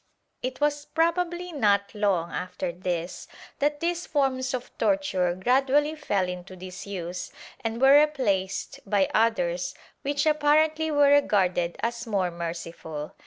[0.01, 0.03] ^
[0.41, 3.27] It was probably not long after this
[3.59, 7.31] that these forms of torture gradually fell into disuse
[7.63, 13.13] and were replaced by others which apparently were regarded as more merciful.